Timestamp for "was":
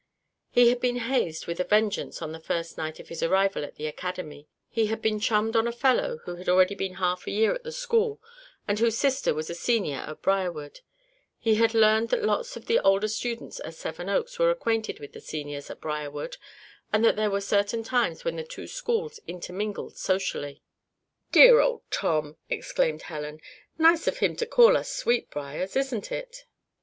9.31-9.47